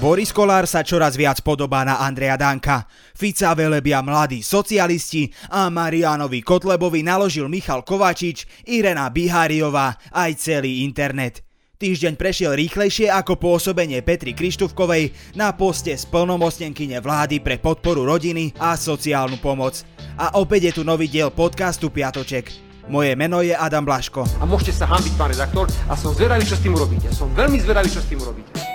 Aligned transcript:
Boris 0.00 0.32
Kolár 0.32 0.64
sa 0.64 0.80
čoraz 0.80 1.12
viac 1.12 1.44
podobá 1.44 1.84
na 1.84 2.00
Andreja 2.00 2.40
Danka. 2.40 2.88
Fica 3.12 3.52
velebia 3.52 4.00
mladí 4.00 4.40
socialisti 4.40 5.28
a 5.52 5.68
Marianovi 5.68 6.40
Kotlebovi 6.40 7.04
naložil 7.04 7.52
Michal 7.52 7.84
Kovačič, 7.84 8.64
Irena 8.72 9.12
Biháriová 9.12 10.00
aj 10.16 10.40
celý 10.40 10.88
internet. 10.88 11.44
Týždeň 11.76 12.16
prešiel 12.16 12.56
rýchlejšie 12.56 13.12
ako 13.12 13.36
pôsobenie 13.36 14.00
Petri 14.00 14.32
Krištúvkovej 14.32 15.36
na 15.36 15.52
poste 15.52 15.92
splnomocnenkyne 15.92 16.96
vlády 17.04 17.44
pre 17.44 17.60
podporu 17.60 18.08
rodiny 18.08 18.56
a 18.56 18.80
sociálnu 18.80 19.36
pomoc. 19.36 19.84
A 20.16 20.40
opäť 20.40 20.72
je 20.72 20.80
tu 20.80 20.82
nový 20.88 21.12
diel 21.12 21.28
podcastu 21.28 21.92
Piatoček. 21.92 22.48
Moje 22.88 23.12
meno 23.20 23.44
je 23.44 23.52
Adam 23.52 23.84
Blaško. 23.84 24.24
A 24.40 24.48
môžete 24.48 24.80
sa 24.80 24.88
hambiť, 24.88 25.12
pán 25.20 25.28
redaktor, 25.28 25.68
a 25.68 25.92
som 25.92 26.16
zvedavý, 26.16 26.48
čo 26.48 26.56
s 26.56 26.64
tým 26.64 26.72
urobíte. 26.72 27.12
Som 27.12 27.36
veľmi 27.36 27.60
zvedavý, 27.60 27.92
čo 27.92 28.00
s 28.00 28.08
tým 28.08 28.16
urobíte. 28.24 28.69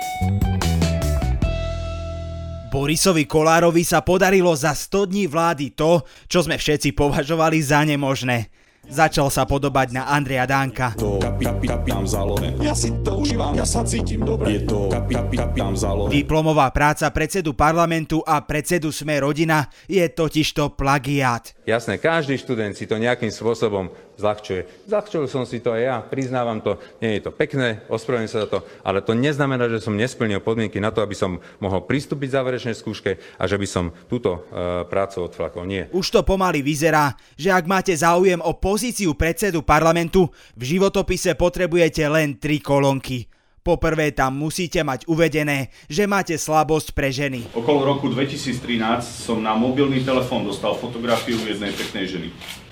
Borisovi 2.76 3.24
Kolárovi 3.24 3.88
sa 3.88 4.04
podarilo 4.04 4.52
za 4.52 4.76
100 4.76 5.08
dní 5.08 5.24
vlády 5.24 5.72
to, 5.72 6.04
čo 6.28 6.44
sme 6.44 6.60
všetci 6.60 6.92
považovali 6.92 7.56
za 7.64 7.80
nemožné. 7.80 8.52
Začal 8.86 9.32
sa 9.34 9.48
podobať 9.48 9.96
na 9.96 10.06
Andreja 10.12 10.44
Danka. 10.44 10.92
To 10.94 11.16
kapi, 11.18 11.42
kapi. 11.64 11.90
Ja 12.62 12.76
si 12.76 12.92
to 13.02 13.24
užívam, 13.24 13.56
ja 13.56 13.66
sa 13.66 13.80
cítim 13.82 14.22
dobre. 14.22 14.60
Je 14.60 14.68
to 14.68 14.92
kapi, 14.92 15.16
kapi, 15.16 15.36
kapi, 15.40 15.58
zálone. 15.74 16.12
Diplomová 16.12 16.68
práca 16.70 17.08
predsedu 17.10 17.56
parlamentu 17.56 18.20
a 18.22 18.44
predsedu 18.44 18.92
Sme 18.92 19.18
rodina 19.24 19.72
je 19.88 20.04
totižto 20.06 20.76
plagiát. 20.78 21.56
Jasné, 21.66 21.98
každý 21.98 22.38
študent 22.38 22.78
si 22.78 22.84
to 22.86 23.00
nejakým 23.00 23.32
spôsobom 23.32 23.90
zľahčuje. 24.16 24.88
Zľahčil 24.88 25.28
som 25.28 25.44
si 25.44 25.60
to 25.60 25.76
aj 25.76 25.82
ja, 25.82 25.96
priznávam 26.00 26.60
to, 26.60 26.80
nie 27.00 27.20
je 27.20 27.28
to 27.28 27.30
pekné, 27.32 27.84
ospravedlňujem 27.86 28.32
sa 28.32 28.44
za 28.44 28.48
to, 28.48 28.58
ale 28.82 29.04
to 29.04 29.12
neznamená, 29.12 29.68
že 29.68 29.84
som 29.84 29.94
nesplnil 29.94 30.40
podmienky 30.40 30.80
na 30.80 30.90
to, 30.90 31.04
aby 31.04 31.12
som 31.12 31.38
mohol 31.60 31.84
pristúpiť 31.84 32.32
záverečnej 32.32 32.76
skúške 32.76 33.20
a 33.36 33.44
že 33.44 33.56
by 33.60 33.66
som 33.68 33.92
túto 34.08 34.48
e, 34.48 34.84
prácu 34.88 35.28
odflakol. 35.28 35.68
Nie. 35.68 35.92
Už 35.92 36.08
to 36.08 36.24
pomaly 36.24 36.64
vyzerá, 36.64 37.12
že 37.36 37.52
ak 37.52 37.68
máte 37.68 37.92
záujem 37.92 38.40
o 38.40 38.56
pozíciu 38.56 39.12
predsedu 39.12 39.60
parlamentu, 39.60 40.26
v 40.56 40.76
životopise 40.76 41.36
potrebujete 41.36 42.02
len 42.08 42.40
tri 42.40 42.58
kolónky. 42.58 43.35
Poprvé 43.66 44.14
tam 44.14 44.38
musíte 44.38 44.78
mať 44.86 45.10
uvedené, 45.10 45.74
že 45.90 46.06
máte 46.06 46.38
slabosť 46.38 46.94
pre 46.94 47.10
ženy. 47.10 47.50
Okolo 47.50 47.82
roku 47.82 48.06
2013 48.06 48.62
som 49.02 49.42
na 49.42 49.58
mobilný 49.58 50.06
telefón 50.06 50.46
dostal 50.46 50.78
fotografiu 50.78 51.34
jednej 51.42 51.74
peknej 51.74 52.06
ženy. 52.06 52.28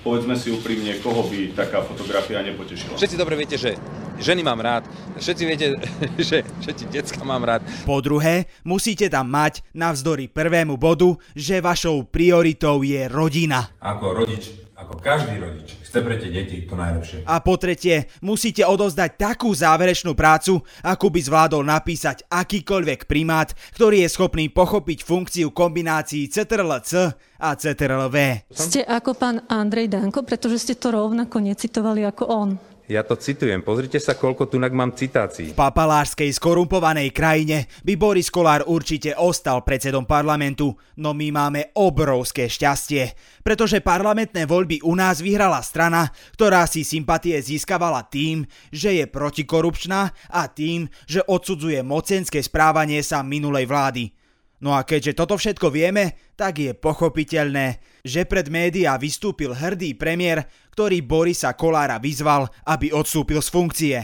Povedzme 0.07 0.39
si 0.39 0.55
úprimne, 0.55 0.95
koho 1.03 1.27
by 1.27 1.51
taká 1.51 1.83
fotografia 1.83 2.39
nepotešila. 2.47 2.95
Všetci 2.95 3.19
dobre 3.19 3.35
viete, 3.35 3.59
že 3.59 3.75
ženy 4.23 4.39
mám 4.39 4.63
rád, 4.63 4.87
všetci 5.19 5.43
viete, 5.43 5.75
že 6.31 6.47
všetci 6.63 6.87
decka 6.87 7.19
mám 7.27 7.43
rád. 7.43 7.67
Po 7.83 7.99
druhé, 7.99 8.47
musíte 8.63 9.11
tam 9.11 9.27
mať 9.27 9.67
navzdory 9.75 10.31
prvému 10.31 10.79
bodu, 10.79 11.11
že 11.35 11.59
vašou 11.59 12.07
prioritou 12.07 12.87
je 12.87 13.03
rodina. 13.11 13.67
Ako 13.83 14.23
rodič 14.23 14.63
ako 14.75 14.99
každý 14.99 15.39
rodič 15.39 15.79
chce 15.87 15.99
pre 16.03 16.19
tie 16.19 16.27
deti 16.35 16.67
to 16.67 16.75
najlepšie. 16.75 17.23
A 17.23 17.39
po 17.39 17.55
tretie, 17.55 18.11
musíte 18.19 18.67
odozdať 18.67 19.15
takú 19.15 19.55
záverečnú 19.55 20.11
prácu, 20.11 20.59
ako 20.83 21.07
by 21.07 21.19
zvládol 21.23 21.63
napísať 21.63 22.27
akýkoľvek 22.27 23.07
primát, 23.07 23.55
ktorý 23.71 24.03
je 24.03 24.09
schopný 24.11 24.51
pochopiť 24.51 25.07
funkciu 25.07 25.55
kombinácií 25.55 26.27
CTRL-C 26.27 26.91
a 27.39 27.49
CTRL-V. 27.55 28.51
Ste 28.51 28.83
ako 28.83 29.15
pán 29.15 29.47
Andrej 29.47 29.95
Danko, 29.95 30.27
pretože 30.27 30.59
ste 30.59 30.75
to 30.75 30.91
rovnako 30.91 31.39
necitovali 31.39 32.03
ako 32.03 32.23
on. 32.27 32.74
Ja 32.85 33.01
to 33.01 33.17
citujem. 33.17 33.65
Pozrite 33.65 33.97
sa, 33.97 34.13
koľko 34.13 34.45
tu 34.45 34.61
mám 34.61 34.93
citácií. 34.93 35.51
V 35.51 35.57
papalárskej 35.57 36.29
skorumpovanej 36.37 37.09
krajine 37.09 37.65
by 37.81 37.97
Boris 37.97 38.29
Kolár 38.29 38.61
určite 38.69 39.17
ostal 39.17 39.65
predsedom 39.65 40.05
parlamentu, 40.05 40.77
no 41.01 41.17
my 41.17 41.33
máme 41.33 41.73
obrovské 41.73 42.45
šťastie, 42.45 43.17
pretože 43.41 43.81
parlamentné 43.81 44.45
voľby 44.45 44.85
u 44.85 44.93
nás 44.93 45.17
vyhrala 45.17 45.65
strana, 45.65 46.13
ktorá 46.37 46.69
si 46.69 46.85
sympatie 46.85 47.41
získavala 47.41 48.05
tým, 48.05 48.45
že 48.69 49.01
je 49.01 49.05
protikorupčná 49.09 50.13
a 50.29 50.41
tým, 50.45 50.85
že 51.09 51.25
odsudzuje 51.25 51.81
mocenské 51.81 52.37
správanie 52.45 53.01
sa 53.01 53.25
minulej 53.25 53.65
vlády. 53.65 54.24
No 54.65 54.73
a 54.73 54.81
keďže 54.81 55.13
toto 55.13 55.37
všetko 55.37 55.69
vieme, 55.69 56.17
tak 56.33 56.57
je 56.57 56.73
pochopiteľné, 56.73 57.77
že 58.01 58.25
pred 58.25 58.49
médiá 58.49 58.97
vystúpil 58.97 59.53
hrdý 59.53 59.93
premiér, 59.93 60.49
ktorý 60.73 61.05
Borisa 61.05 61.53
Kolára 61.53 62.01
vyzval, 62.01 62.49
aby 62.65 62.89
odstúpil 62.89 63.45
z 63.45 63.49
funkcie. 63.53 63.97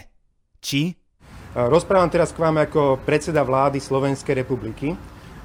Či? 0.62 0.94
Rozprávam 1.58 2.14
teraz 2.14 2.30
k 2.30 2.46
vám 2.46 2.62
ako 2.62 3.02
predseda 3.02 3.42
vlády 3.42 3.82
Slovenskej 3.82 4.46
republiky. 4.46 4.94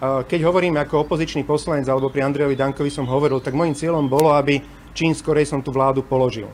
Keď 0.05 0.41
hovorím 0.45 0.77
ako 0.77 1.09
opozičný 1.09 1.49
poslanec 1.49 1.89
alebo 1.89 2.13
pri 2.13 2.21
Andrejovi 2.21 2.53
Dankovi 2.53 2.93
som 2.93 3.09
hovoril, 3.09 3.41
tak 3.41 3.57
môjim 3.57 3.73
cieľom 3.73 4.13
bolo, 4.13 4.37
aby 4.37 4.61
čím 4.93 5.17
skorej 5.17 5.49
som 5.49 5.65
tú 5.65 5.73
vládu 5.73 6.05
položil. 6.05 6.53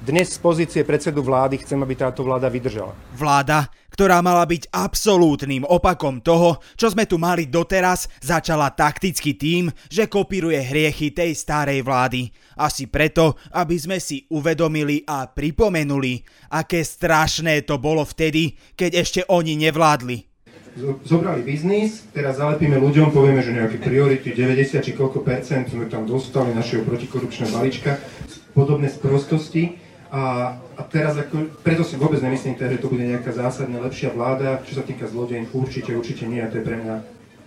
Dnes 0.00 0.32
z 0.32 0.40
pozície 0.40 0.80
predsedu 0.80 1.20
vlády 1.20 1.60
chcem, 1.60 1.76
aby 1.76 1.92
táto 1.92 2.24
vláda 2.24 2.48
vydržala. 2.48 2.96
Vláda, 3.12 3.68
ktorá 3.92 4.24
mala 4.24 4.48
byť 4.48 4.72
absolútnym 4.72 5.60
opakom 5.68 6.24
toho, 6.24 6.56
čo 6.72 6.88
sme 6.88 7.04
tu 7.04 7.20
mali 7.20 7.52
doteraz, 7.52 8.08
začala 8.16 8.72
takticky 8.72 9.36
tým, 9.36 9.68
že 9.92 10.08
kopíruje 10.08 10.56
hriechy 10.56 11.12
tej 11.12 11.36
starej 11.36 11.84
vlády. 11.84 12.32
Asi 12.56 12.88
preto, 12.88 13.36
aby 13.52 13.76
sme 13.76 14.00
si 14.00 14.24
uvedomili 14.32 15.04
a 15.04 15.28
pripomenuli, 15.28 16.24
aké 16.48 16.80
strašné 16.80 17.68
to 17.68 17.76
bolo 17.76 18.00
vtedy, 18.00 18.56
keď 18.72 19.04
ešte 19.04 19.20
oni 19.28 19.68
nevládli. 19.68 20.16
Zobrali 21.04 21.44
biznis, 21.44 22.08
teraz 22.16 22.40
zalepíme 22.40 22.80
ľuďom, 22.80 23.12
povieme, 23.12 23.44
že 23.44 23.52
nejaké 23.52 23.76
priority, 23.76 24.32
90 24.32 24.80
či 24.80 24.96
koľko 24.96 25.20
percent 25.20 25.68
sme 25.68 25.92
tam 25.92 26.08
dostali 26.08 26.56
našeho 26.56 26.88
protikorupčného 26.88 27.52
balíčka, 27.52 28.00
podobné 28.56 28.88
sprostosti 28.88 29.89
a, 30.10 30.58
a 30.74 30.82
teraz 30.90 31.14
ako, 31.14 31.62
preto 31.62 31.86
si 31.86 31.94
vôbec 31.94 32.18
nemyslím, 32.18 32.58
teda, 32.58 32.74
že 32.74 32.82
to 32.82 32.90
bude 32.90 33.06
nejaká 33.06 33.30
zásadne 33.30 33.78
lepšia 33.78 34.10
vláda. 34.10 34.58
Čo 34.66 34.82
sa 34.82 34.84
týka 34.84 35.06
zlodejín, 35.06 35.46
určite, 35.54 35.94
určite 35.94 36.26
nie 36.26 36.42
a 36.42 36.50
to 36.50 36.58
je 36.58 36.66
pre 36.66 36.76
mňa 36.82 36.94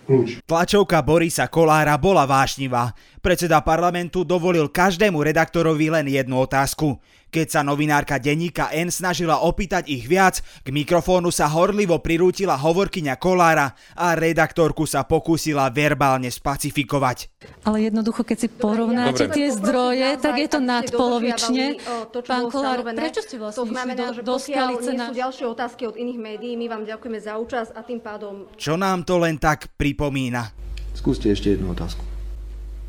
kľúč. 0.07 0.29
Tlačovka 0.47 1.03
Borisa 1.03 1.51
Kolára 1.51 1.99
bola 1.99 2.23
vášnivá. 2.23 2.95
Predseda 3.19 3.59
parlamentu 3.63 4.23
dovolil 4.23 4.71
každému 4.71 5.19
redaktorovi 5.19 5.91
len 5.91 6.07
jednu 6.07 6.39
otázku. 6.43 6.99
Keď 7.33 7.49
sa 7.49 7.65
novinárka 7.65 8.21
denníka 8.21 8.69
N 8.69 8.93
snažila 8.93 9.41
opýtať 9.41 9.89
ich 9.89 10.05
viac, 10.05 10.45
k 10.61 10.69
mikrofónu 10.69 11.33
sa 11.33 11.49
horlivo 11.49 11.97
prirútila 11.97 12.53
hovorkyňa 12.61 13.17
Kolára 13.17 13.73
a 13.97 14.13
redaktorku 14.13 14.85
sa 14.85 15.01
pokúsila 15.01 15.65
verbálne 15.73 16.29
spacifikovať. 16.29 17.33
Ale 17.65 17.89
jednoducho, 17.89 18.21
keď 18.21 18.37
si 18.37 18.47
porovnáte 18.53 19.25
Dobre. 19.25 19.33
tie 19.33 19.47
zdroje, 19.49 20.09
tak 20.21 20.37
je 20.37 20.45
to 20.45 20.61
nadpolovične. 20.61 21.81
Pán 22.21 22.53
Kolár, 22.53 22.85
prečo 22.85 23.25
ste 23.25 23.41
vlastne 23.41 23.65
to 23.65 23.73
znamená, 23.73 24.05
do, 24.05 24.13
že 24.13 24.21
do 24.21 24.35
Skalice 24.37 24.91
na... 24.93 25.09
sú 25.09 25.13
ďalšie 25.17 25.45
otázky 25.49 25.89
od 25.89 25.97
iných 25.97 26.19
médií, 26.21 26.53
my 26.53 26.69
vám 26.69 26.85
ďakujeme 26.85 27.17
za 27.17 27.41
účasť 27.41 27.73
a 27.73 27.81
tým 27.81 27.97
pádom... 27.97 28.45
Čo 28.61 28.77
nám 28.77 29.01
to 29.09 29.17
len 29.17 29.41
tak 29.41 29.73
pripomína? 29.73 30.53
Skúste 30.93 31.33
ešte 31.33 31.57
jednu 31.57 31.73
otázku. 31.73 32.12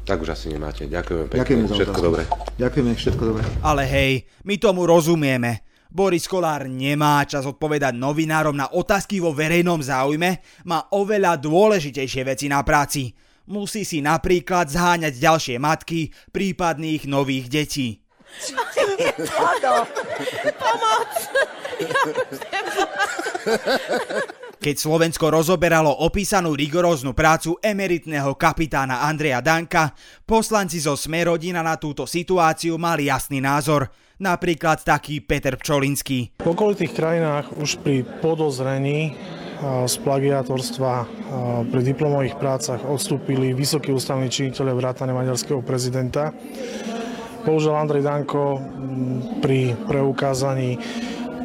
Tak 0.04 0.20
už 0.20 0.36
asi 0.36 0.52
nemáte. 0.52 0.84
Ďakujem 0.84 1.32
pekne. 1.32 1.40
Ďakujem 1.40 1.64
všetko 1.72 2.00
dobré. 2.04 2.22
Ďakujeme, 2.60 2.92
všetko 2.92 3.22
dobré. 3.24 3.42
Ale 3.64 3.82
hej, 3.88 4.28
my 4.44 4.54
tomu 4.60 4.84
rozumieme. 4.84 5.64
Boris 5.88 6.26
Kolár 6.28 6.66
nemá 6.68 7.24
čas 7.24 7.46
odpovedať 7.46 7.94
novinárom 7.96 8.52
na 8.52 8.66
otázky 8.68 9.22
vo 9.22 9.30
verejnom 9.30 9.78
záujme, 9.78 10.42
má 10.66 10.90
oveľa 10.90 11.38
dôležitejšie 11.38 12.26
veci 12.26 12.50
na 12.50 12.60
práci. 12.66 13.14
Musí 13.46 13.86
si 13.86 14.02
napríklad 14.02 14.68
zháňať 14.68 15.14
ďalšie 15.16 15.56
matky 15.62 16.10
prípadných 16.34 17.06
nových 17.06 17.46
detí. 17.46 18.02
Čo 18.42 18.58
je 18.98 19.08
toto? 19.30 19.86
Pomoc! 20.58 21.10
Keď 24.64 24.80
Slovensko 24.80 25.28
rozoberalo 25.28 25.92
opísanú 26.08 26.56
rigoróznu 26.56 27.12
prácu 27.12 27.60
emeritného 27.60 28.32
kapitána 28.32 29.04
Andreja 29.04 29.44
Danka, 29.44 29.92
poslanci 30.24 30.80
zo 30.80 30.96
Smerodina 30.96 31.60
na 31.60 31.76
túto 31.76 32.08
situáciu 32.08 32.80
mali 32.80 33.12
jasný 33.12 33.44
názor. 33.44 33.92
Napríklad 34.24 34.80
taký 34.80 35.20
Peter 35.20 35.60
Pčolinský. 35.60 36.40
V 36.40 36.48
okolitých 36.48 36.96
krajinách 36.96 37.52
už 37.60 37.76
pri 37.84 38.08
podozrení 38.24 39.12
z 39.84 39.94
plagiátorstva 40.00 40.92
pri 41.68 41.80
diplomových 41.84 42.40
prácach 42.40 42.80
odstúpili 42.88 43.52
vysokí 43.52 43.92
ústavní 43.92 44.32
činiteľe 44.32 44.72
vrátane 44.72 45.12
maďarského 45.12 45.60
prezidenta. 45.60 46.32
Bohužiaľ 47.44 47.84
Andrej 47.84 48.08
Danko 48.08 48.64
pri 49.44 49.76
preukázaní 49.84 50.80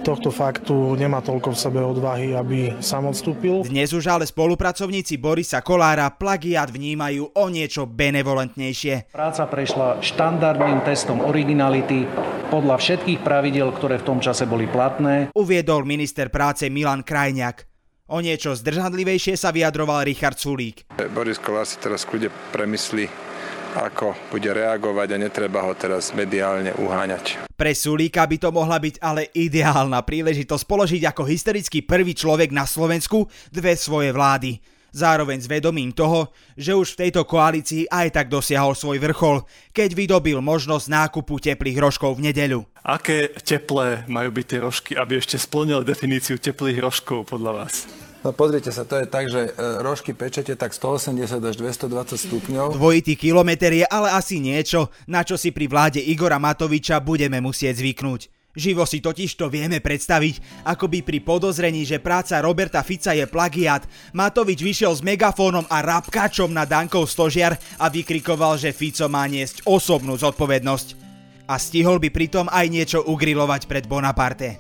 tohto 0.10 0.34
faktu 0.34 0.98
nemá 0.98 1.22
toľko 1.22 1.54
v 1.54 1.58
sebe 1.62 1.80
odvahy, 1.86 2.34
aby 2.34 2.82
sám 2.82 3.14
odstúpil. 3.14 3.62
Dnes 3.70 3.94
už 3.94 4.10
ale 4.10 4.26
spolupracovníci 4.26 5.22
Borisa 5.22 5.62
Kolára 5.62 6.10
plagiat 6.10 6.74
vnímajú 6.74 7.38
o 7.38 7.46
niečo 7.46 7.86
benevolentnejšie. 7.86 9.14
Práca 9.14 9.46
prešla 9.46 10.02
štandardným 10.02 10.82
testom 10.82 11.22
originality 11.22 12.10
podľa 12.50 12.82
všetkých 12.82 13.22
pravidel, 13.22 13.70
ktoré 13.70 14.02
v 14.02 14.08
tom 14.10 14.18
čase 14.18 14.50
boli 14.50 14.66
platné. 14.66 15.30
Uviedol 15.38 15.86
minister 15.86 16.34
práce 16.34 16.66
Milan 16.74 17.06
Krajňák. 17.06 17.70
O 18.10 18.18
niečo 18.26 18.58
zdržanlivejšie 18.58 19.38
sa 19.38 19.54
vyjadroval 19.54 20.02
Richard 20.02 20.42
Sulík. 20.42 20.90
Boris 21.14 21.38
Kolár 21.38 21.70
si 21.70 21.78
teraz 21.78 22.10
kľude 22.10 22.34
premyslí, 22.50 23.29
ako 23.76 24.18
bude 24.34 24.50
reagovať 24.50 25.08
a 25.14 25.18
netreba 25.22 25.62
ho 25.62 25.74
teraz 25.78 26.14
mediálne 26.16 26.74
uháňať. 26.78 27.46
Pre 27.54 27.72
Sulíka 27.76 28.26
by 28.26 28.38
to 28.42 28.50
mohla 28.50 28.80
byť 28.82 29.02
ale 29.04 29.30
ideálna 29.36 30.02
príležitosť 30.02 30.64
položiť 30.66 31.04
ako 31.10 31.28
historicky 31.28 31.86
prvý 31.86 32.16
človek 32.18 32.50
na 32.50 32.64
Slovensku 32.66 33.28
dve 33.52 33.76
svoje 33.78 34.10
vlády 34.16 34.58
zároveň 34.94 35.38
s 35.42 35.48
vedomím 35.50 35.94
toho, 35.94 36.34
že 36.58 36.74
už 36.74 36.94
v 36.94 37.00
tejto 37.08 37.26
koalícii 37.26 37.90
aj 37.90 38.10
tak 38.14 38.28
dosiahol 38.30 38.74
svoj 38.74 38.98
vrchol, 38.98 39.46
keď 39.70 39.94
vydobil 39.94 40.42
možnosť 40.42 40.90
nákupu 40.90 41.38
teplých 41.38 41.78
rožkov 41.78 42.18
v 42.18 42.30
nedeľu. 42.30 42.66
Aké 42.82 43.30
teplé 43.46 44.06
majú 44.10 44.34
byť 44.34 44.46
tie 44.46 44.60
rožky, 44.60 44.92
aby 44.98 45.22
ešte 45.22 45.38
splnili 45.38 45.86
definíciu 45.86 46.42
teplých 46.42 46.82
rožkov 46.82 47.30
podľa 47.30 47.66
vás? 47.66 48.09
No 48.20 48.36
pozrite 48.36 48.68
sa, 48.76 48.84
to 48.84 49.00
je 49.00 49.08
tak, 49.08 49.32
že 49.32 49.48
e, 49.48 49.52
rožky 49.80 50.12
pečete 50.12 50.52
tak 50.60 50.76
180 50.76 51.40
až 51.40 51.56
220 51.56 52.20
stupňov. 52.20 52.66
Dvojitý 52.76 53.16
kilometr 53.16 53.72
je 53.72 53.88
ale 53.88 54.12
asi 54.12 54.44
niečo, 54.44 54.92
na 55.08 55.24
čo 55.24 55.40
si 55.40 55.56
pri 55.56 55.72
vláde 55.72 56.04
Igora 56.04 56.36
Matoviča 56.36 57.00
budeme 57.00 57.40
musieť 57.40 57.80
zvyknúť. 57.80 58.28
Živo 58.60 58.84
si 58.84 59.00
totiž 59.00 59.40
to 59.40 59.48
vieme 59.48 59.80
predstaviť, 59.80 60.68
ako 60.68 60.92
by 60.92 61.00
pri 61.00 61.24
podozrení, 61.24 61.88
že 61.88 62.04
práca 62.04 62.44
Roberta 62.44 62.84
Fica 62.84 63.16
je 63.16 63.24
plagiat, 63.24 63.88
Matovič 64.12 64.60
vyšiel 64.60 64.92
s 64.92 65.06
megafónom 65.06 65.64
a 65.72 65.80
rapkačom 65.80 66.52
na 66.52 66.68
Dankov 66.68 67.08
stožiar 67.08 67.56
a 67.80 67.88
vykrikoval, 67.88 68.60
že 68.60 68.76
Fico 68.76 69.08
má 69.08 69.24
niesť 69.32 69.64
osobnú 69.64 70.20
zodpovednosť. 70.20 71.08
A 71.48 71.56
stihol 71.56 72.04
by 72.04 72.12
pritom 72.12 72.52
aj 72.52 72.66
niečo 72.68 73.00
ugrilovať 73.00 73.64
pred 73.64 73.88
Bonaparte. 73.88 74.60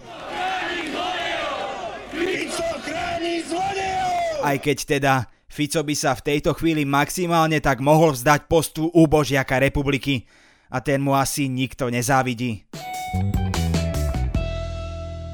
Aj 4.39 4.55
keď 4.55 4.77
teda 4.87 5.13
Fico 5.49 5.81
by 5.83 5.95
sa 5.97 6.15
v 6.15 6.23
tejto 6.23 6.55
chvíli 6.55 6.87
maximálne 6.87 7.59
tak 7.59 7.83
mohol 7.83 8.15
vzdať 8.15 8.47
postu 8.47 8.87
úbožiaka 8.93 9.59
republiky. 9.59 10.23
A 10.69 10.79
ten 10.79 11.01
mu 11.01 11.17
asi 11.17 11.49
nikto 11.49 11.89
nezávidí. 11.89 12.69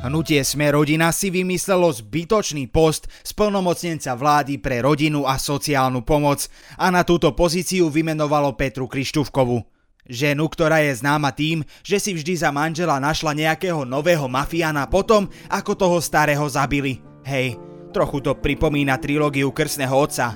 Hnutie 0.05 0.45
Sme 0.45 0.69
rodina 0.69 1.09
si 1.09 1.33
vymyslelo 1.33 1.89
zbytočný 1.89 2.69
post 2.69 3.09
splnomocnenca 3.25 4.13
vlády 4.13 4.61
pre 4.61 4.79
rodinu 4.79 5.25
a 5.25 5.35
sociálnu 5.35 6.05
pomoc 6.05 6.45
a 6.77 6.93
na 6.93 7.01
túto 7.01 7.33
pozíciu 7.33 7.89
vymenovalo 7.89 8.53
Petru 8.53 8.85
Krištúvkovu. 8.85 9.65
Ženu, 10.05 10.45
ktorá 10.45 10.85
je 10.85 10.93
známa 11.01 11.33
tým, 11.33 11.65
že 11.81 11.97
si 11.97 12.13
vždy 12.13 12.37
za 12.37 12.53
manžela 12.53 13.01
našla 13.01 13.33
nejakého 13.33 13.81
nového 13.81 14.29
mafiána 14.29 14.85
potom, 14.85 15.25
ako 15.49 15.73
toho 15.73 15.97
starého 15.97 16.45
zabili. 16.45 17.01
Hej, 17.25 17.57
trochu 17.95 18.19
to 18.19 18.35
pripomína 18.35 18.99
trilógiu 18.99 19.55
Krsného 19.55 19.95
otca. 19.95 20.35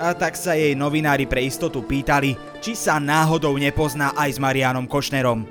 A 0.00 0.10
tak 0.18 0.34
sa 0.34 0.58
jej 0.58 0.74
novinári 0.74 1.30
pre 1.30 1.38
istotu 1.46 1.86
pýtali, 1.86 2.34
či 2.58 2.74
sa 2.74 2.98
náhodou 2.98 3.54
nepozná 3.54 4.10
aj 4.18 4.34
s 4.34 4.38
Marianom 4.42 4.90
Košnerom. 4.90 5.46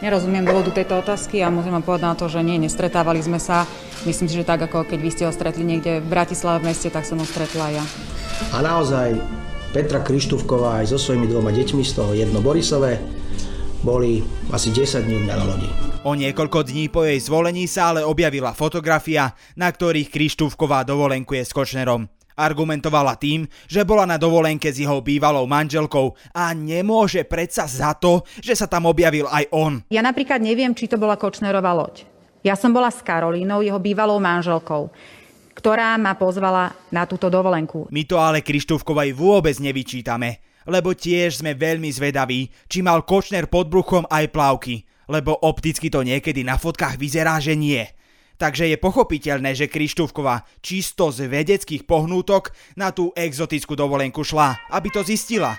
Nerozumiem 0.00 0.42
dôvodu 0.42 0.72
tejto 0.74 1.04
otázky 1.04 1.44
a 1.44 1.52
musím 1.52 1.76
vám 1.76 1.84
povedať 1.84 2.08
na 2.08 2.16
to, 2.16 2.26
že 2.26 2.40
nie, 2.40 2.56
nestretávali 2.56 3.20
sme 3.20 3.36
sa. 3.36 3.68
Myslím 4.08 4.32
si, 4.32 4.40
že 4.40 4.48
tak 4.48 4.64
ako 4.64 4.88
keď 4.88 4.98
vy 4.98 5.10
ste 5.12 5.28
ho 5.28 5.32
stretli 5.32 5.60
niekde 5.60 6.00
v 6.00 6.08
Bratislave 6.08 6.64
v 6.64 6.72
meste, 6.72 6.88
tak 6.88 7.04
som 7.04 7.20
ho 7.20 7.26
stretla 7.28 7.68
ja. 7.76 7.84
A 8.56 8.64
naozaj 8.64 9.20
Petra 9.76 10.00
Krištúvková 10.00 10.80
aj 10.80 10.96
so 10.96 10.98
svojimi 10.98 11.28
dvoma 11.28 11.52
deťmi, 11.52 11.84
z 11.84 11.92
toho 11.94 12.16
jedno 12.16 12.40
Borisové, 12.40 12.96
boli 13.84 14.24
asi 14.50 14.72
10 14.72 15.04
dní 15.04 15.14
u 15.20 15.22
mňa 15.28 15.34
na 15.36 15.44
lodi. 15.44 15.89
O 16.00 16.16
niekoľko 16.16 16.64
dní 16.64 16.88
po 16.88 17.04
jej 17.04 17.20
zvolení 17.20 17.68
sa 17.68 17.92
ale 17.92 18.00
objavila 18.00 18.56
fotografia, 18.56 19.36
na 19.52 19.68
ktorých 19.68 20.08
Krištúvková 20.08 20.80
dovolenkuje 20.80 21.44
s 21.44 21.52
Kočnerom. 21.52 22.08
Argumentovala 22.40 23.20
tým, 23.20 23.44
že 23.68 23.84
bola 23.84 24.08
na 24.08 24.16
dovolenke 24.16 24.72
s 24.72 24.80
jeho 24.80 25.04
bývalou 25.04 25.44
manželkou 25.44 26.16
a 26.32 26.56
nemôže 26.56 27.28
predsa 27.28 27.68
za 27.68 27.92
to, 27.92 28.24
že 28.40 28.56
sa 28.56 28.64
tam 28.64 28.88
objavil 28.88 29.28
aj 29.28 29.52
on. 29.52 29.84
Ja 29.92 30.00
napríklad 30.00 30.40
neviem, 30.40 30.72
či 30.72 30.88
to 30.88 30.96
bola 30.96 31.20
Kočnerová 31.20 31.76
loď. 31.76 32.08
Ja 32.40 32.56
som 32.56 32.72
bola 32.72 32.88
s 32.88 33.04
Karolínou, 33.04 33.60
jeho 33.60 33.76
bývalou 33.76 34.16
manželkou 34.16 34.88
ktorá 35.50 36.00
ma 36.00 36.16
pozvala 36.16 36.72
na 36.88 37.04
túto 37.04 37.28
dovolenku. 37.28 37.92
My 37.92 38.08
to 38.08 38.16
ale 38.16 38.40
Krištúvkovej 38.40 39.12
vôbec 39.12 39.60
nevyčítame, 39.60 40.40
lebo 40.64 40.96
tiež 40.96 41.44
sme 41.44 41.52
veľmi 41.52 41.92
zvedaví, 41.92 42.48
či 42.64 42.80
mal 42.80 43.04
Kočner 43.04 43.44
pod 43.44 43.68
bruchom 43.68 44.08
aj 44.08 44.32
plavky, 44.32 44.88
lebo 45.10 45.34
opticky 45.34 45.90
to 45.90 46.06
niekedy 46.06 46.46
na 46.46 46.54
fotkách 46.54 46.94
vyzerá, 46.94 47.42
že 47.42 47.58
nie. 47.58 47.82
Takže 48.38 48.70
je 48.72 48.80
pochopiteľné, 48.80 49.52
že 49.52 49.68
Krištúvková 49.68 50.48
čisto 50.64 51.12
z 51.12 51.28
vedeckých 51.28 51.84
pohnútok 51.84 52.54
na 52.78 52.88
tú 52.94 53.12
exotickú 53.12 53.76
dovolenku 53.76 54.24
šla, 54.24 54.70
aby 54.72 54.88
to 54.88 55.04
zistila. 55.04 55.58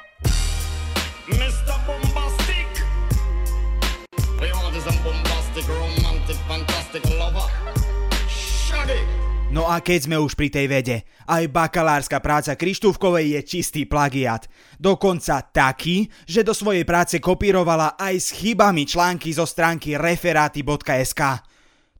No 9.51 9.68
a 9.68 9.83
keď 9.83 10.00
sme 10.07 10.15
už 10.15 10.39
pri 10.39 10.48
tej 10.48 10.65
vede, 10.71 11.03
aj 11.31 11.48
bakalárska 11.48 12.19
práca 12.19 12.60
Krištúvkovej 12.60 13.39
je 13.39 13.42
čistý 13.48 13.88
plagiat. 13.88 14.51
Dokonca 14.75 15.39
taký, 15.39 16.12
že 16.28 16.44
do 16.44 16.51
svojej 16.51 16.83
práce 16.83 17.16
kopírovala 17.24 17.95
aj 17.95 18.16
s 18.19 18.30
chybami 18.36 18.83
články 18.83 19.31
zo 19.31 19.48
stránky 19.48 19.95
referáty.sk. 19.95 21.48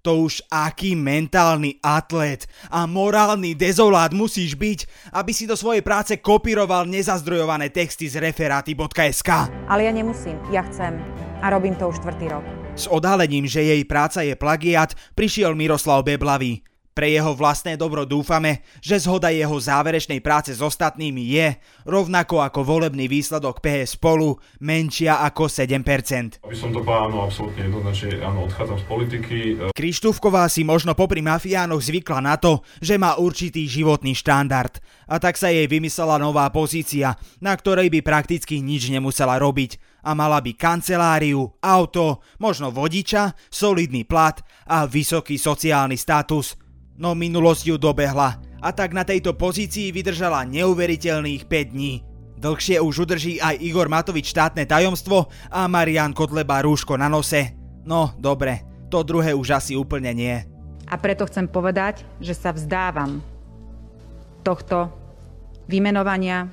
To 0.02 0.26
už 0.26 0.42
aký 0.50 0.98
mentálny 0.98 1.78
atlet 1.78 2.50
a 2.74 2.90
morálny 2.90 3.54
dezolát 3.54 4.10
musíš 4.10 4.58
byť, 4.58 4.80
aby 5.14 5.30
si 5.30 5.46
do 5.46 5.54
svojej 5.54 5.86
práce 5.86 6.18
kopíroval 6.18 6.90
nezazdrojované 6.90 7.70
texty 7.70 8.10
z 8.10 8.18
referáty.sk. 8.18 9.30
Ale 9.70 9.86
ja 9.86 9.94
nemusím, 9.94 10.42
ja 10.50 10.66
chcem. 10.74 10.98
A 11.46 11.54
robím 11.54 11.78
to 11.78 11.86
už 11.88 12.02
štvrtý 12.02 12.34
rok. 12.34 12.46
S 12.74 12.90
odhalením, 12.90 13.46
že 13.46 13.62
jej 13.62 13.86
práca 13.86 14.26
je 14.26 14.34
plagiat, 14.34 14.98
prišiel 15.14 15.54
Miroslav 15.54 16.02
Beblavý. 16.02 16.66
Pre 16.92 17.08
jeho 17.08 17.32
vlastné 17.32 17.80
dobro 17.80 18.04
dúfame, 18.04 18.68
že 18.84 19.00
zhoda 19.00 19.32
jeho 19.32 19.56
záverečnej 19.56 20.20
práce 20.20 20.52
s 20.52 20.60
ostatnými 20.60 21.24
je, 21.24 21.56
rovnako 21.88 22.44
ako 22.44 22.68
volebný 22.68 23.08
výsledok 23.08 23.64
PS 23.64 23.96
spolu, 23.96 24.36
menšia 24.60 25.24
ako 25.24 25.48
7%. 25.48 26.44
Aby 26.44 26.52
som 26.52 26.76
to 26.76 26.84
povedal, 26.84 27.08
áno, 27.08 27.24
absolútne 27.24 27.64
jednoznačne, 27.64 28.20
áno, 28.20 28.44
odchádzam 28.44 28.76
z 28.76 28.86
politiky. 28.92 29.38
Krištúvková 29.72 30.52
si 30.52 30.68
možno 30.68 30.92
popri 30.92 31.24
mafiánoch 31.24 31.80
zvykla 31.80 32.20
na 32.20 32.36
to, 32.36 32.60
že 32.84 33.00
má 33.00 33.16
určitý 33.16 33.72
životný 33.72 34.12
štandard. 34.12 34.84
A 35.08 35.16
tak 35.16 35.40
sa 35.40 35.48
jej 35.48 35.72
vymyslela 35.72 36.20
nová 36.20 36.52
pozícia, 36.52 37.16
na 37.40 37.56
ktorej 37.56 37.88
by 37.88 38.04
prakticky 38.04 38.60
nič 38.60 38.92
nemusela 38.92 39.40
robiť 39.40 39.80
a 40.04 40.12
mala 40.12 40.44
by 40.44 40.60
kanceláriu, 40.60 41.56
auto, 41.64 42.20
možno 42.44 42.68
vodiča, 42.68 43.32
solidný 43.48 44.04
plat 44.04 44.44
a 44.68 44.84
vysoký 44.84 45.40
sociálny 45.40 45.96
status– 45.96 46.60
no 47.02 47.18
minulosť 47.18 47.74
ju 47.74 47.76
dobehla 47.82 48.38
a 48.62 48.70
tak 48.70 48.94
na 48.94 49.02
tejto 49.02 49.34
pozícii 49.34 49.90
vydržala 49.90 50.46
neuveriteľných 50.46 51.50
5 51.50 51.74
dní. 51.74 52.06
Dlhšie 52.38 52.78
už 52.78 53.10
udrží 53.10 53.42
aj 53.42 53.58
Igor 53.58 53.90
Matovič 53.90 54.30
štátne 54.30 54.70
tajomstvo 54.70 55.34
a 55.50 55.66
Marian 55.66 56.14
Kotleba 56.14 56.62
rúško 56.62 56.94
na 56.94 57.10
nose. 57.10 57.58
No, 57.82 58.14
dobre, 58.22 58.86
to 58.94 59.02
druhé 59.02 59.34
už 59.34 59.58
asi 59.58 59.74
úplne 59.74 60.14
nie. 60.14 60.38
A 60.86 60.96
preto 61.02 61.26
chcem 61.26 61.50
povedať, 61.50 62.06
že 62.22 62.38
sa 62.38 62.54
vzdávam 62.54 63.22
tohto 64.46 64.94
vymenovania. 65.66 66.50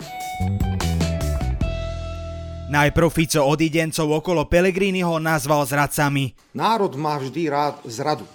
Najprv 2.68 3.08
Fico 3.08 3.48
odidencov 3.48 4.12
okolo 4.12 4.44
Pelegriniho 4.44 5.16
nazval 5.16 5.64
zradcami. 5.64 6.36
Národ 6.52 7.00
má 7.00 7.16
vždy 7.16 7.48
rád 7.48 7.80
zradu, 7.88 8.28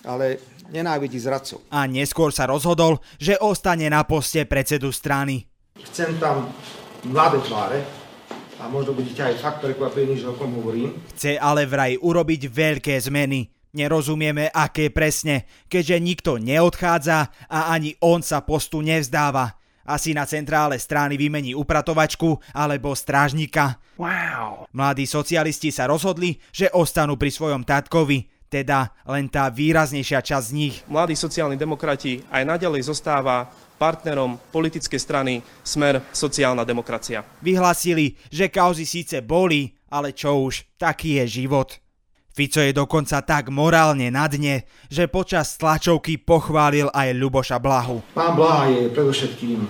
ale 0.00 0.40
nenávidí 0.70 1.18
zradcov. 1.18 1.62
A 1.70 1.86
neskôr 1.86 2.34
sa 2.34 2.46
rozhodol, 2.50 2.98
že 3.16 3.38
ostane 3.38 3.86
na 3.90 4.02
poste 4.02 4.42
predsedu 4.44 4.90
strany. 4.90 5.46
Chcem 5.92 6.16
tam 6.18 6.50
mladé 7.06 7.38
tváre, 7.44 7.80
a 8.56 8.72
možno 8.72 8.96
budete 8.96 9.20
aj 9.20 9.36
fakt 9.36 9.58
prekvapení, 9.60 10.16
že 10.16 10.32
o 10.32 10.34
kom 10.34 10.48
hovorím. 10.56 10.96
Chce 11.12 11.36
ale 11.36 11.68
vraj 11.68 12.00
urobiť 12.00 12.48
veľké 12.48 12.96
zmeny. 12.96 13.52
Nerozumieme, 13.76 14.48
aké 14.48 14.88
presne, 14.88 15.44
keďže 15.68 15.96
nikto 16.00 16.32
neodchádza 16.40 17.28
a 17.52 17.76
ani 17.76 17.92
on 18.00 18.24
sa 18.24 18.40
postu 18.40 18.80
nevzdáva. 18.80 19.60
Asi 19.86 20.16
na 20.16 20.24
centrále 20.24 20.80
strany 20.80 21.20
vymení 21.20 21.52
upratovačku 21.52 22.40
alebo 22.56 22.96
strážnika. 22.96 23.78
Wow. 24.00 24.66
Mladí 24.72 25.04
socialisti 25.04 25.70
sa 25.70 25.86
rozhodli, 25.86 26.40
že 26.50 26.72
ostanú 26.72 27.14
pri 27.20 27.30
svojom 27.30 27.62
tatkovi, 27.62 28.35
teda 28.46 28.94
len 29.10 29.26
tá 29.26 29.50
výraznejšia 29.50 30.22
časť 30.22 30.46
z 30.48 30.56
nich. 30.56 30.74
Mladí 30.86 31.18
sociálni 31.18 31.58
demokrati 31.58 32.22
aj 32.30 32.42
naďalej 32.46 32.86
zostáva 32.86 33.50
partnerom 33.76 34.40
politickej 34.50 35.00
strany 35.00 35.44
Smer 35.60 36.00
sociálna 36.10 36.64
demokracia. 36.64 37.22
Vyhlasili, 37.44 38.16
že 38.32 38.48
kauzy 38.48 38.88
síce 38.88 39.20
boli, 39.20 39.76
ale 39.92 40.16
čo 40.16 40.48
už, 40.48 40.78
taký 40.80 41.20
je 41.22 41.44
život. 41.44 41.76
Fico 42.36 42.60
je 42.60 42.76
dokonca 42.76 43.24
tak 43.24 43.48
morálne 43.48 44.12
na 44.12 44.28
dne, 44.28 44.68
že 44.92 45.08
počas 45.08 45.56
tlačovky 45.56 46.20
pochválil 46.20 46.92
aj 46.92 47.16
Ľuboša 47.16 47.56
Blahu. 47.56 48.04
Pán 48.12 48.36
Blaha 48.36 48.68
je 48.68 48.92
predovšetkým 48.92 49.64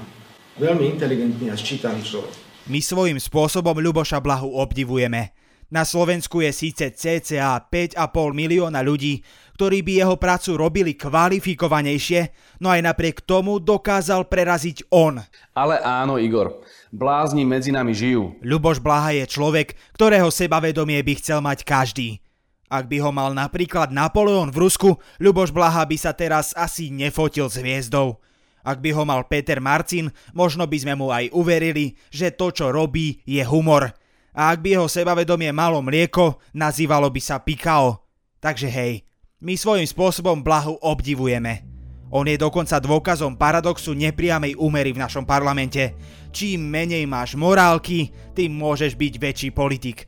veľmi 0.58 0.98
inteligentný 0.98 1.46
a 1.46 1.54
sčítaný 1.54 2.02
človek. 2.02 2.34
My 2.66 2.82
svojím 2.82 3.22
spôsobom 3.22 3.78
Ľuboša 3.78 4.18
Blahu 4.18 4.58
obdivujeme. 4.58 5.30
Na 5.66 5.82
Slovensku 5.82 6.46
je 6.46 6.54
síce 6.54 6.94
cca 6.94 7.58
5,5 7.58 7.98
milióna 8.30 8.86
ľudí, 8.86 9.26
ktorí 9.58 9.82
by 9.82 9.92
jeho 9.98 10.14
prácu 10.14 10.54
robili 10.54 10.94
kvalifikovanejšie, 10.94 12.30
no 12.62 12.70
aj 12.70 12.86
napriek 12.86 13.26
tomu 13.26 13.58
dokázal 13.58 14.30
preraziť 14.30 14.86
on. 14.94 15.18
Ale 15.58 15.82
áno, 15.82 16.22
Igor, 16.22 16.62
blázni 16.94 17.42
medzi 17.42 17.74
nami 17.74 17.90
žijú. 17.98 18.38
Ľuboš 18.46 18.78
Blaha 18.78 19.10
je 19.18 19.26
človek, 19.26 19.74
ktorého 19.98 20.30
sebavedomie 20.30 21.02
by 21.02 21.12
chcel 21.18 21.42
mať 21.42 21.66
každý. 21.66 22.22
Ak 22.70 22.86
by 22.86 23.02
ho 23.02 23.10
mal 23.10 23.34
napríklad 23.34 23.90
Napoleon 23.90 24.54
v 24.54 24.70
Rusku, 24.70 25.02
Ľuboš 25.18 25.50
Blaha 25.50 25.82
by 25.82 25.98
sa 25.98 26.14
teraz 26.14 26.54
asi 26.54 26.94
nefotil 26.94 27.50
s 27.50 27.58
hviezdou. 27.58 28.22
Ak 28.62 28.78
by 28.82 28.94
ho 28.94 29.02
mal 29.02 29.26
Peter 29.26 29.58
Marcin, 29.58 30.14
možno 30.30 30.66
by 30.66 30.78
sme 30.78 30.94
mu 30.94 31.10
aj 31.10 31.30
uverili, 31.34 31.98
že 32.10 32.34
to, 32.34 32.54
čo 32.54 32.70
robí, 32.70 33.22
je 33.26 33.42
humor. 33.42 33.94
A 34.36 34.52
ak 34.52 34.60
by 34.60 34.76
jeho 34.76 34.84
sebavedomie 34.84 35.48
malo 35.48 35.80
mlieko, 35.80 36.36
nazývalo 36.52 37.08
by 37.08 37.20
sa 37.24 37.40
Pikao. 37.40 38.04
Takže 38.36 38.68
hej, 38.68 39.00
my 39.40 39.56
svojím 39.56 39.88
spôsobom 39.88 40.44
Blahu 40.44 40.76
obdivujeme. 40.84 41.64
On 42.12 42.22
je 42.22 42.38
dokonca 42.38 42.78
dôkazom 42.78 43.34
paradoxu 43.34 43.96
nepriamej 43.96 44.54
úmery 44.60 44.94
v 44.94 45.02
našom 45.02 45.26
parlamente. 45.26 45.96
Čím 46.30 46.68
menej 46.68 47.08
máš 47.08 47.34
morálky, 47.34 48.12
tým 48.36 48.54
môžeš 48.54 48.94
byť 48.94 49.14
väčší 49.18 49.50
politik. 49.50 50.06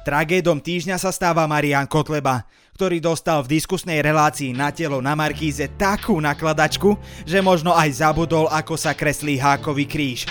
Tragédom 0.00 0.62
týždňa 0.64 0.96
sa 0.96 1.12
stáva 1.12 1.44
Marian 1.44 1.84
Kotleba, 1.84 2.48
ktorý 2.72 3.04
dostal 3.04 3.44
v 3.44 3.60
diskusnej 3.60 4.00
relácii 4.00 4.56
na 4.56 4.72
telo 4.72 5.04
na 5.04 5.12
Markíze 5.12 5.68
takú 5.76 6.16
nakladačku, 6.16 6.96
že 7.28 7.44
možno 7.44 7.76
aj 7.76 8.00
zabudol, 8.00 8.48
ako 8.48 8.80
sa 8.80 8.96
kreslí 8.96 9.36
hákový 9.36 9.84
kríž. 9.84 10.24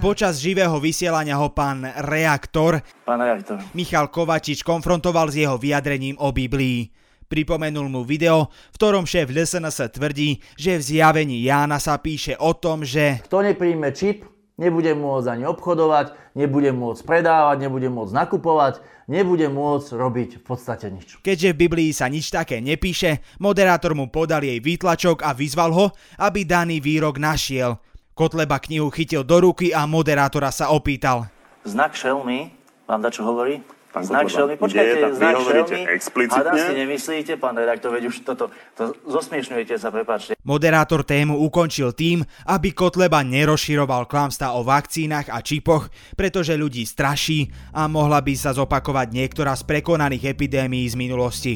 Počas 0.00 0.40
živého 0.40 0.72
vysielania 0.80 1.36
ho 1.36 1.52
pán 1.52 1.84
reaktor, 2.08 2.80
pán 3.04 3.20
reaktor 3.20 3.60
Michal 3.76 4.08
Kovačič 4.08 4.64
konfrontoval 4.64 5.28
s 5.28 5.44
jeho 5.44 5.60
vyjadrením 5.60 6.16
o 6.16 6.32
Biblii. 6.32 6.88
Pripomenul 7.28 7.92
mu 7.92 8.08
video, 8.08 8.48
v 8.72 8.76
ktorom 8.80 9.04
šéf 9.04 9.28
LSNS 9.28 9.92
tvrdí, 9.92 10.40
že 10.56 10.80
v 10.80 10.82
zjavení 10.96 11.44
Jána 11.44 11.76
sa 11.76 12.00
píše 12.00 12.40
o 12.40 12.56
tom, 12.56 12.88
že 12.88 13.20
kto 13.28 13.44
nepríjme 13.44 13.92
čip, 13.92 14.24
Nebudem 14.56 14.96
môcť 14.96 15.36
ani 15.36 15.44
obchodovať, 15.52 16.32
nebudem 16.32 16.72
môcť 16.80 17.04
predávať, 17.04 17.68
nebudem 17.68 17.92
môcť 17.92 18.16
nakupovať, 18.16 18.80
nebudem 19.04 19.52
môcť 19.52 19.92
robiť 19.92 20.30
v 20.40 20.42
podstate 20.48 20.88
nič. 20.88 21.20
Keďže 21.20 21.52
v 21.52 21.60
Biblii 21.68 21.92
sa 21.92 22.08
nič 22.08 22.32
také 22.32 22.64
nepíše, 22.64 23.20
moderátor 23.36 23.92
mu 23.92 24.08
podal 24.08 24.40
jej 24.40 24.56
výtlačok 24.56 25.20
a 25.20 25.36
vyzval 25.36 25.76
ho, 25.76 25.86
aby 26.16 26.48
daný 26.48 26.80
výrok 26.80 27.20
našiel. 27.20 27.76
Kotleba 28.16 28.56
knihu 28.56 28.88
chytil 28.88 29.20
do 29.28 29.44
ruky 29.44 29.76
a 29.76 29.84
moderátora 29.84 30.48
sa 30.48 30.72
opýtal. 30.72 31.28
Znak 31.68 31.92
šelmy 31.92 32.48
vám 32.88 33.04
dačo 33.04 33.20
hovorí? 33.20 33.60
Pán 33.92 34.04
znak 34.04 34.28
šelmy, 34.28 34.60
počkajte, 34.60 35.20
znak 35.20 35.36
šelmy, 35.40 35.80
explicitne. 35.88 36.48
Hádam 36.48 36.56
si 36.56 36.72
nemyslíte, 36.80 37.32
pán 37.40 37.56
redaktor, 37.56 37.92
veď 37.96 38.12
už 38.12 38.28
toto, 38.28 38.52
to 38.76 38.92
zosmiešňujete 39.08 39.80
sa, 39.80 39.88
prepáčte. 39.88 40.36
Moderátor 40.44 41.00
tému 41.00 41.40
ukončil 41.40 41.96
tým, 41.96 42.20
aby 42.44 42.76
Kotleba 42.76 43.24
nerozširoval 43.24 44.04
klamstá 44.04 44.52
o 44.52 44.60
vakcínach 44.60 45.32
a 45.32 45.40
čipoch, 45.40 45.88
pretože 46.12 46.56
ľudí 46.56 46.84
straší 46.84 47.48
a 47.72 47.88
mohla 47.88 48.20
by 48.20 48.36
sa 48.36 48.52
zopakovať 48.52 49.16
niektorá 49.16 49.56
z 49.56 49.64
prekonaných 49.64 50.36
epidémií 50.36 50.84
z 50.88 50.96
minulosti. 50.96 51.54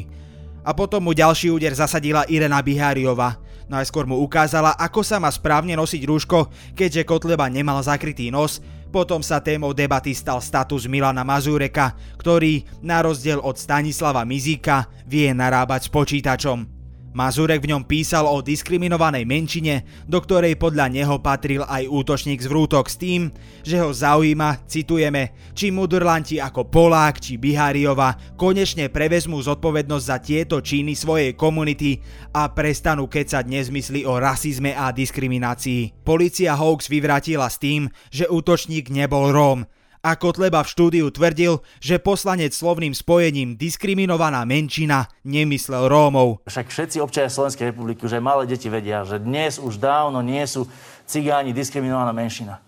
A 0.65 0.73
potom 0.77 1.09
mu 1.09 1.17
ďalší 1.17 1.53
úder 1.53 1.73
zasadila 1.73 2.25
Irena 2.29 2.61
Biháriova. 2.65 3.37
Najskôr 3.71 4.03
mu 4.03 4.19
ukázala, 4.19 4.75
ako 4.75 5.07
sa 5.07 5.23
má 5.23 5.31
správne 5.31 5.79
nosiť 5.79 6.03
rúško, 6.03 6.51
keďže 6.75 7.07
Kotleba 7.07 7.47
nemal 7.47 7.79
zakrytý 7.79 8.27
nos, 8.35 8.59
potom 8.91 9.23
sa 9.23 9.39
témou 9.39 9.71
debaty 9.71 10.11
stal 10.11 10.43
status 10.43 10.91
Milana 10.91 11.23
Mazúreka, 11.23 11.95
ktorý, 12.19 12.67
na 12.83 12.99
rozdiel 12.99 13.39
od 13.39 13.55
Stanislava 13.55 14.27
Mizíka, 14.27 14.91
vie 15.07 15.31
narábať 15.31 15.87
s 15.87 15.91
počítačom. 15.95 16.80
Mazurek 17.11 17.67
v 17.67 17.75
ňom 17.75 17.83
písal 17.91 18.23
o 18.23 18.39
diskriminovanej 18.39 19.27
menšine, 19.27 19.83
do 20.07 20.23
ktorej 20.23 20.55
podľa 20.55 20.95
neho 20.95 21.19
patril 21.19 21.67
aj 21.67 21.91
útočník 21.91 22.39
z 22.39 22.47
vrútok 22.47 22.87
s 22.87 22.95
tým, 23.03 23.35
že 23.67 23.83
ho 23.83 23.91
zaujíma, 23.91 24.63
citujeme, 24.71 25.35
či 25.51 25.75
mudrlanti 25.75 26.39
ako 26.39 26.71
Polák 26.71 27.19
či 27.19 27.35
Biháriova 27.35 28.39
konečne 28.39 28.87
prevezmú 28.95 29.43
zodpovednosť 29.43 30.07
za 30.07 30.17
tieto 30.23 30.63
činy 30.63 30.95
svojej 30.95 31.35
komunity 31.35 31.99
a 32.31 32.47
prestanú 32.55 33.11
kecať 33.11 33.43
nezmysly 33.43 34.07
o 34.07 34.15
rasizme 34.15 34.71
a 34.79 34.95
diskriminácii. 34.95 36.07
Polícia 36.07 36.55
Hawks 36.55 36.87
vyvratila 36.87 37.51
s 37.51 37.59
tým, 37.59 37.91
že 38.15 38.31
útočník 38.31 38.87
nebol 38.87 39.35
Róm, 39.35 39.67
a 40.01 40.17
Kotleba 40.17 40.65
v 40.65 40.73
štúdiu 40.73 41.07
tvrdil, 41.13 41.61
že 41.77 42.01
poslanec 42.01 42.57
slovným 42.57 42.97
spojením 42.97 43.57
diskriminovaná 43.57 44.49
menšina 44.49 45.13
nemyslel 45.29 45.93
Rómov. 45.93 46.41
Však 46.49 46.73
všetci 46.73 46.97
občania 47.05 47.29
Slovenskej 47.29 47.73
republiky, 47.73 48.09
že 48.09 48.17
malé 48.17 48.49
deti 48.49 48.73
vedia, 48.73 49.05
že 49.05 49.21
dnes 49.21 49.61
už 49.61 49.77
dávno 49.77 50.25
nie 50.25 50.41
sú 50.49 50.65
cigáni 51.05 51.53
diskriminovaná 51.53 52.17
menšina. 52.17 52.65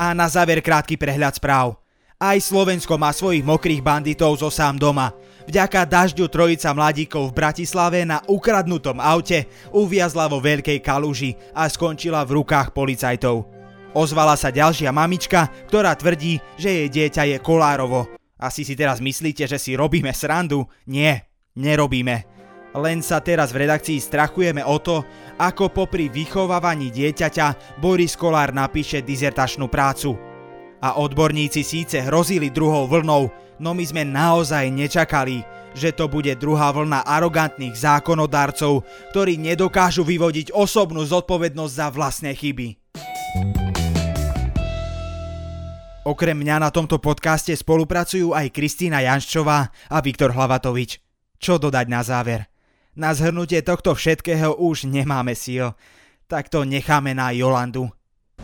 A 0.00 0.16
na 0.16 0.26
záver 0.26 0.64
krátky 0.64 0.96
prehľad 0.96 1.36
správ. 1.36 1.76
Aj 2.16 2.38
Slovensko 2.38 2.96
má 2.96 3.10
svojich 3.10 3.42
mokrých 3.42 3.82
banditov 3.82 4.38
zo 4.38 4.48
sám 4.48 4.78
doma. 4.78 5.10
Vďaka 5.42 5.82
dažďu 5.82 6.30
trojica 6.30 6.70
mladíkov 6.70 7.34
v 7.34 7.36
Bratislave 7.36 8.06
na 8.06 8.22
ukradnutom 8.30 9.02
aute 9.02 9.50
uviazla 9.74 10.30
vo 10.30 10.38
veľkej 10.38 10.78
kaluži 10.78 11.34
a 11.50 11.66
skončila 11.66 12.22
v 12.22 12.38
rukách 12.38 12.70
policajtov. 12.70 13.61
Ozvala 13.92 14.40
sa 14.40 14.48
ďalšia 14.48 14.88
mamička, 14.88 15.52
ktorá 15.68 15.92
tvrdí, 15.92 16.40
že 16.56 16.72
jej 16.72 16.88
dieťa 16.88 17.22
je 17.28 17.38
kolárovo. 17.44 18.08
Asi 18.40 18.64
si 18.64 18.72
teraz 18.72 19.04
myslíte, 19.04 19.44
že 19.44 19.60
si 19.60 19.76
robíme 19.76 20.08
srandu? 20.16 20.64
Nie, 20.88 21.28
nerobíme. 21.60 22.24
Len 22.72 23.04
sa 23.04 23.20
teraz 23.20 23.52
v 23.52 23.68
redakcii 23.68 24.00
strachujeme 24.00 24.64
o 24.64 24.80
to, 24.80 25.04
ako 25.36 25.68
popri 25.68 26.08
vychovávaní 26.08 26.88
dieťaťa 26.88 27.78
Boris 27.84 28.16
Kolár 28.16 28.56
napíše 28.56 29.04
dizertačnú 29.04 29.68
prácu. 29.68 30.16
A 30.80 30.96
odborníci 30.96 31.60
síce 31.60 32.00
hrozili 32.00 32.48
druhou 32.48 32.88
vlnou, 32.88 33.28
no 33.60 33.70
my 33.76 33.84
sme 33.84 34.08
naozaj 34.08 34.72
nečakali, 34.72 35.44
že 35.76 35.92
to 35.92 36.08
bude 36.08 36.32
druhá 36.40 36.72
vlna 36.72 37.04
arogantných 37.04 37.76
zákonodarcov, 37.76 38.88
ktorí 39.12 39.36
nedokážu 39.36 40.02
vyvodiť 40.02 40.56
osobnú 40.56 41.04
zodpovednosť 41.04 41.74
za 41.76 41.86
vlastné 41.92 42.32
chyby. 42.32 42.80
Okrem 46.02 46.34
mňa 46.34 46.66
na 46.66 46.70
tomto 46.74 46.98
podcaste 46.98 47.54
spolupracujú 47.54 48.34
aj 48.34 48.50
Kristýna 48.50 49.06
Janščová 49.06 49.70
a 49.70 49.96
Viktor 50.02 50.34
Hlavatovič. 50.34 50.98
Čo 51.38 51.62
dodať 51.62 51.86
na 51.86 52.02
záver? 52.02 52.50
Na 52.98 53.14
zhrnutie 53.14 53.62
tohto 53.62 53.94
všetkého 53.94 54.58
už 54.58 54.90
nemáme 54.90 55.38
síl, 55.38 55.78
tak 56.26 56.50
to 56.50 56.66
necháme 56.66 57.14
na 57.14 57.30
Jolandu. 57.30 57.86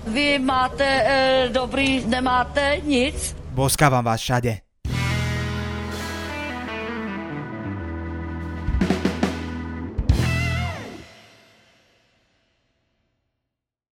Vy 0.06 0.38
máte 0.38 0.86
e, 0.86 1.14
dobrý, 1.50 2.06
nemáte 2.06 2.78
nic? 2.86 3.34
Boskávam 3.50 4.06
vás 4.06 4.22
všade. 4.22 4.67